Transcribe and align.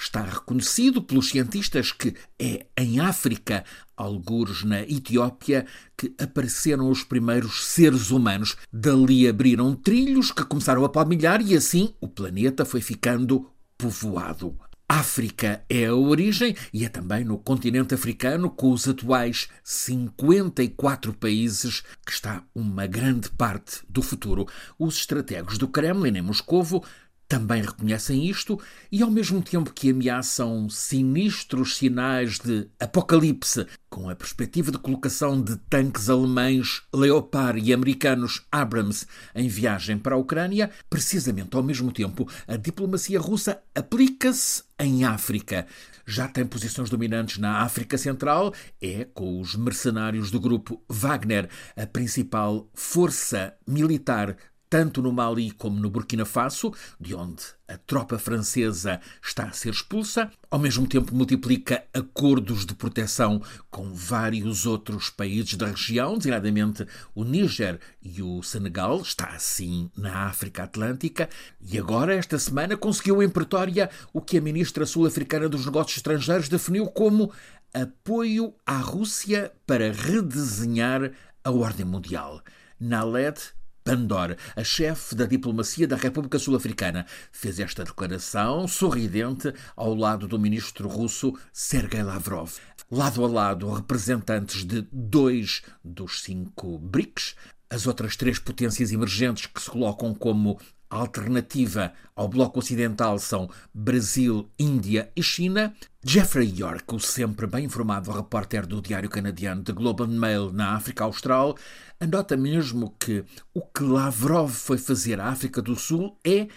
Está 0.00 0.22
reconhecido 0.22 1.02
pelos 1.02 1.28
cientistas 1.28 1.92
que 1.92 2.14
é 2.38 2.66
em 2.74 3.00
África, 3.00 3.62
algures 3.94 4.64
na 4.64 4.80
Etiópia, 4.80 5.66
que 5.94 6.14
apareceram 6.18 6.90
os 6.90 7.04
primeiros 7.04 7.66
seres 7.66 8.10
humanos. 8.10 8.56
Dali 8.72 9.28
abriram 9.28 9.74
trilhos 9.74 10.32
que 10.32 10.42
começaram 10.42 10.86
a 10.86 10.88
palmilhar 10.88 11.42
e 11.42 11.54
assim 11.54 11.92
o 12.00 12.08
planeta 12.08 12.64
foi 12.64 12.80
ficando 12.80 13.46
povoado. 13.76 14.56
África 14.88 15.62
é 15.68 15.84
a 15.84 15.94
origem 15.94 16.56
e 16.72 16.84
é 16.84 16.88
também 16.88 17.22
no 17.22 17.38
continente 17.38 17.94
africano, 17.94 18.50
com 18.50 18.72
os 18.72 18.88
atuais 18.88 19.48
54 19.62 21.12
países, 21.12 21.84
que 22.04 22.10
está 22.10 22.42
uma 22.54 22.86
grande 22.88 23.30
parte 23.30 23.82
do 23.88 24.02
futuro. 24.02 24.48
Os 24.78 24.96
estrategos 24.96 25.58
do 25.58 25.68
Kremlin 25.68 26.16
em 26.16 26.22
Moscovo 26.22 26.82
também 27.30 27.62
reconhecem 27.62 28.28
isto 28.28 28.60
e, 28.90 29.04
ao 29.04 29.10
mesmo 29.10 29.40
tempo 29.40 29.72
que 29.72 29.90
ameaçam 29.90 30.68
sinistros 30.68 31.76
sinais 31.76 32.40
de 32.40 32.66
apocalipse, 32.80 33.68
com 33.88 34.10
a 34.10 34.16
perspectiva 34.16 34.72
de 34.72 34.78
colocação 34.78 35.40
de 35.40 35.56
tanques 35.70 36.10
alemães 36.10 36.82
Leopard 36.92 37.60
e 37.60 37.72
americanos 37.72 38.44
Abrams 38.50 39.06
em 39.32 39.46
viagem 39.46 39.96
para 39.96 40.16
a 40.16 40.18
Ucrânia, 40.18 40.72
precisamente 40.90 41.56
ao 41.56 41.62
mesmo 41.62 41.92
tempo, 41.92 42.28
a 42.48 42.56
diplomacia 42.56 43.20
russa 43.20 43.62
aplica-se 43.76 44.64
em 44.76 45.04
África. 45.04 45.68
Já 46.04 46.26
tem 46.26 46.44
posições 46.44 46.90
dominantes 46.90 47.38
na 47.38 47.58
África 47.58 47.96
Central, 47.96 48.52
é, 48.82 49.04
com 49.04 49.40
os 49.40 49.54
mercenários 49.54 50.32
do 50.32 50.40
grupo 50.40 50.82
Wagner, 50.88 51.48
a 51.76 51.86
principal 51.86 52.68
força 52.74 53.54
militar 53.68 54.36
tanto 54.70 55.02
no 55.02 55.12
Mali 55.12 55.50
como 55.50 55.80
no 55.80 55.90
Burkina 55.90 56.24
Faso, 56.24 56.72
de 56.98 57.12
onde 57.12 57.42
a 57.66 57.76
tropa 57.76 58.18
francesa 58.18 59.00
está 59.20 59.44
a 59.44 59.52
ser 59.52 59.70
expulsa, 59.70 60.30
ao 60.48 60.60
mesmo 60.60 60.86
tempo 60.86 61.12
multiplica 61.12 61.84
acordos 61.92 62.64
de 62.64 62.74
proteção 62.74 63.42
com 63.68 63.92
vários 63.92 64.66
outros 64.66 65.10
países 65.10 65.54
da 65.54 65.66
região, 65.66 66.16
designadamente 66.16 66.86
o 67.14 67.24
Níger 67.24 67.80
e 68.00 68.22
o 68.22 68.42
Senegal, 68.44 69.00
está 69.02 69.26
assim 69.26 69.90
na 69.96 70.26
África 70.26 70.62
Atlântica, 70.62 71.28
e 71.60 71.76
agora, 71.76 72.14
esta 72.14 72.38
semana, 72.38 72.76
conseguiu 72.76 73.20
em 73.22 73.28
Pretória 73.28 73.90
o 74.12 74.20
que 74.20 74.38
a 74.38 74.40
ministra 74.40 74.86
sul-africana 74.86 75.48
dos 75.48 75.66
Negócios 75.66 75.96
Estrangeiros 75.96 76.48
definiu 76.48 76.86
como 76.86 77.32
apoio 77.74 78.54
à 78.64 78.78
Rússia 78.78 79.52
para 79.66 79.92
redesenhar 79.92 81.10
a 81.42 81.50
ordem 81.50 81.86
mundial. 81.86 82.40
Naled 82.78 83.38
Pandor, 83.82 84.36
a 84.54 84.62
chefe 84.62 85.14
da 85.14 85.24
diplomacia 85.24 85.88
da 85.88 85.96
República 85.96 86.38
Sul-Africana, 86.38 87.06
fez 87.32 87.58
esta 87.58 87.84
declaração 87.84 88.68
sorridente 88.68 89.52
ao 89.74 89.94
lado 89.94 90.28
do 90.28 90.38
ministro 90.38 90.88
russo 90.88 91.34
Sergei 91.52 92.02
Lavrov. 92.02 92.52
Lado 92.90 93.24
a 93.24 93.28
lado, 93.28 93.72
representantes 93.72 94.64
de 94.64 94.86
dois 94.92 95.62
dos 95.84 96.22
cinco 96.22 96.78
BRICS, 96.78 97.34
as 97.70 97.86
outras 97.86 98.16
três 98.16 98.38
potências 98.38 98.92
emergentes 98.92 99.46
que 99.46 99.62
se 99.62 99.70
colocam 99.70 100.12
como 100.12 100.60
alternativa 100.90 101.92
ao 102.14 102.28
Bloco 102.28 102.58
Ocidental 102.58 103.18
são 103.18 103.48
Brasil, 103.72 104.50
Índia 104.58 105.10
e 105.14 105.22
China. 105.22 105.72
Jeffrey 106.04 106.52
York, 106.56 106.94
o 106.94 106.98
sempre 106.98 107.46
bem 107.46 107.66
informado 107.66 108.10
repórter 108.10 108.66
do 108.66 108.82
diário 108.82 109.08
canadiano 109.08 109.62
The 109.62 109.72
Globe 109.72 110.02
and 110.02 110.18
Mail 110.18 110.52
na 110.52 110.74
África 110.74 111.04
Austral, 111.04 111.56
anota 112.00 112.36
mesmo 112.36 112.94
que 112.98 113.24
o 113.54 113.60
que 113.60 113.84
Lavrov 113.84 114.50
foi 114.50 114.78
fazer 114.78 115.20
à 115.20 115.28
África 115.28 115.62
do 115.62 115.76
Sul 115.76 116.18
é 116.24 116.48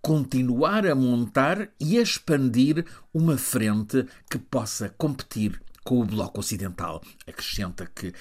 continuar 0.00 0.86
a 0.86 0.94
montar 0.94 1.68
e 1.80 1.96
a 1.96 2.02
expandir 2.02 2.84
uma 3.14 3.38
frente 3.38 4.06
que 4.30 4.36
possa 4.38 4.88
competir 4.98 5.60
com 5.84 6.00
o 6.00 6.04
Bloco 6.04 6.40
Ocidental. 6.40 7.00
Acrescenta 7.26 7.90
que 7.94 8.12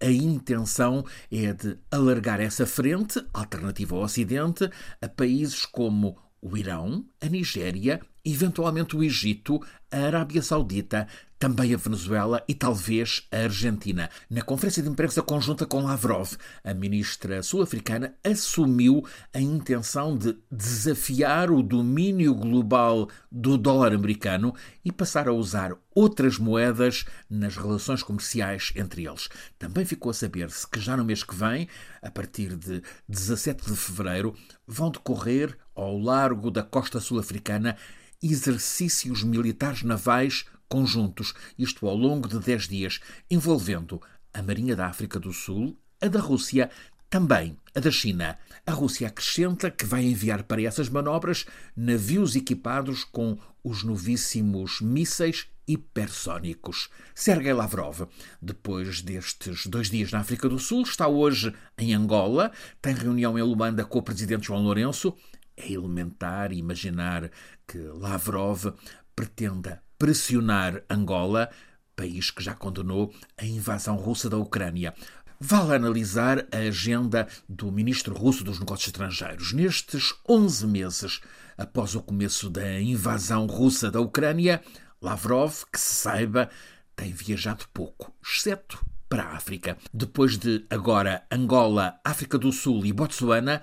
a 0.00 0.10
intenção 0.10 1.04
é 1.30 1.52
de 1.52 1.78
alargar 1.90 2.40
essa 2.40 2.66
frente, 2.66 3.24
alternativa 3.32 3.94
ao 3.96 4.02
Ocidente, 4.02 4.68
a 5.00 5.08
países 5.08 5.66
como 5.66 6.16
o 6.40 6.56
Irão, 6.56 7.04
a 7.20 7.26
Nigéria, 7.26 8.00
eventualmente 8.30 8.96
o 8.96 9.02
Egito, 9.02 9.60
a 9.90 9.98
Arábia 9.98 10.42
Saudita, 10.42 11.06
também 11.40 11.72
a 11.72 11.78
Venezuela 11.78 12.44
e 12.46 12.54
talvez 12.54 13.26
a 13.32 13.38
Argentina. 13.38 14.10
Na 14.28 14.42
conferência 14.42 14.82
de 14.82 14.90
imprensa 14.90 15.22
conjunta 15.22 15.64
com 15.64 15.82
Lavrov, 15.82 16.32
a 16.62 16.74
ministra 16.74 17.42
sul-africana 17.42 18.14
assumiu 18.22 19.02
a 19.32 19.40
intenção 19.40 20.14
de 20.14 20.36
desafiar 20.52 21.50
o 21.50 21.62
domínio 21.62 22.34
global 22.34 23.08
do 23.32 23.56
dólar 23.56 23.94
americano 23.94 24.54
e 24.84 24.92
passar 24.92 25.28
a 25.28 25.32
usar 25.32 25.74
outras 25.94 26.36
moedas 26.36 27.06
nas 27.28 27.56
relações 27.56 28.02
comerciais 28.02 28.70
entre 28.76 29.06
eles. 29.08 29.30
Também 29.58 29.86
ficou 29.86 30.10
a 30.10 30.14
saber-se 30.14 30.68
que 30.68 30.78
já 30.78 30.94
no 30.94 31.06
mês 31.06 31.24
que 31.24 31.34
vem, 31.34 31.68
a 32.02 32.10
partir 32.10 32.54
de 32.54 32.82
17 33.08 33.64
de 33.64 33.76
fevereiro, 33.76 34.34
vão 34.66 34.90
decorrer 34.90 35.56
ao 35.74 35.98
largo 35.98 36.50
da 36.50 36.62
costa 36.62 37.00
sul-africana 37.00 37.78
exercícios 38.22 39.22
militares 39.22 39.82
navais 39.82 40.44
conjuntos, 40.68 41.34
isto 41.58 41.86
ao 41.88 41.96
longo 41.96 42.28
de 42.28 42.38
10 42.38 42.68
dias, 42.68 43.00
envolvendo 43.30 44.00
a 44.32 44.42
Marinha 44.42 44.76
da 44.76 44.86
África 44.86 45.18
do 45.18 45.32
Sul, 45.32 45.76
a 46.00 46.06
da 46.06 46.20
Rússia, 46.20 46.70
também 47.08 47.56
a 47.74 47.80
da 47.80 47.90
China. 47.90 48.38
A 48.64 48.72
Rússia 48.72 49.08
acrescenta 49.08 49.70
que 49.70 49.84
vai 49.84 50.04
enviar 50.04 50.44
para 50.44 50.62
essas 50.62 50.88
manobras 50.88 51.44
navios 51.76 52.36
equipados 52.36 53.02
com 53.02 53.36
os 53.64 53.82
novíssimos 53.82 54.80
mísseis 54.80 55.48
hipersónicos. 55.66 56.88
Sergei 57.14 57.52
Lavrov, 57.52 58.08
depois 58.40 59.02
destes 59.02 59.66
dois 59.66 59.90
dias 59.90 60.10
na 60.10 60.20
África 60.20 60.48
do 60.48 60.58
Sul, 60.58 60.82
está 60.82 61.06
hoje 61.06 61.52
em 61.78 61.94
Angola, 61.94 62.52
tem 62.80 62.94
reunião 62.94 63.38
em 63.38 63.42
Luanda 63.42 63.84
com 63.84 63.98
o 63.98 64.02
presidente 64.02 64.46
João 64.46 64.62
Lourenço. 64.62 65.14
É 65.62 65.72
elementar 65.72 66.52
imaginar 66.52 67.30
que 67.66 67.78
Lavrov 67.78 68.72
pretenda 69.14 69.82
pressionar 69.98 70.82
Angola, 70.88 71.50
país 71.94 72.30
que 72.30 72.42
já 72.42 72.54
condenou 72.54 73.12
a 73.36 73.44
invasão 73.44 73.96
russa 73.96 74.30
da 74.30 74.38
Ucrânia. 74.38 74.94
Vale 75.38 75.74
analisar 75.74 76.46
a 76.50 76.56
agenda 76.56 77.28
do 77.46 77.70
ministro 77.70 78.14
russo 78.14 78.42
dos 78.42 78.58
Negócios 78.58 78.88
Estrangeiros. 78.88 79.52
Nestes 79.52 80.14
11 80.26 80.66
meses 80.66 81.20
após 81.58 81.94
o 81.94 82.02
começo 82.02 82.48
da 82.48 82.80
invasão 82.80 83.46
russa 83.46 83.90
da 83.90 84.00
Ucrânia, 84.00 84.62
Lavrov, 85.00 85.64
que 85.70 85.78
se 85.78 85.94
saiba, 85.94 86.48
tem 86.96 87.12
viajado 87.12 87.66
pouco, 87.72 88.14
exceto 88.24 88.82
para 89.10 89.24
a 89.24 89.36
África. 89.36 89.76
Depois 89.92 90.38
de 90.38 90.64
agora 90.70 91.22
Angola, 91.30 92.00
África 92.04 92.38
do 92.38 92.52
Sul 92.52 92.86
e 92.86 92.92
Botsuana, 92.92 93.60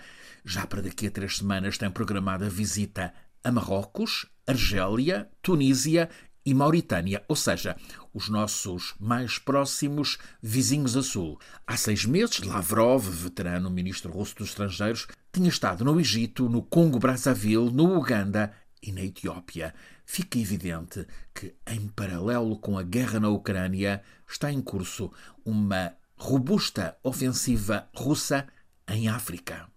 já 0.47 0.65
para 0.65 0.81
daqui 0.81 1.07
a 1.07 1.11
três 1.11 1.37
semanas 1.37 1.77
tem 1.77 1.91
programada 1.91 2.49
visita 2.49 3.13
a 3.43 3.51
Marrocos, 3.51 4.25
Argélia, 4.47 5.29
Tunísia 5.41 6.09
e 6.45 6.53
Mauritânia, 6.53 7.21
ou 7.27 7.35
seja, 7.35 7.75
os 8.13 8.29
nossos 8.29 8.95
mais 8.97 9.37
próximos 9.37 10.17
vizinhos 10.41 10.95
a 10.95 11.03
sul. 11.03 11.37
Há 11.67 11.75
seis 11.75 12.05
meses, 12.05 12.39
Lavrov, 12.39 13.09
veterano 13.09 13.69
ministro 13.69 14.09
russo 14.09 14.37
dos 14.37 14.49
Estrangeiros, 14.49 15.05
tinha 15.33 15.49
estado 15.49 15.83
no 15.83 15.99
Egito, 15.99 16.47
no 16.47 16.63
Congo-Brazzaville, 16.63 17.69
no 17.69 17.97
Uganda 17.97 18.53
e 18.81 18.93
na 18.93 19.01
Etiópia. 19.01 19.75
Fica 20.05 20.39
evidente 20.39 21.05
que, 21.35 21.53
em 21.67 21.89
paralelo 21.89 22.57
com 22.57 22.77
a 22.77 22.83
guerra 22.83 23.19
na 23.19 23.27
Ucrânia, 23.27 24.01
está 24.25 24.49
em 24.49 24.61
curso 24.61 25.11
uma 25.43 25.93
robusta 26.15 26.97
ofensiva 27.03 27.89
russa 27.93 28.47
em 28.87 29.09
África. 29.09 29.67